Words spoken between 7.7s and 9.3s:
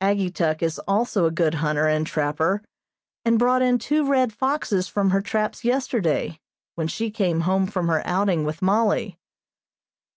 her outing with Mollie.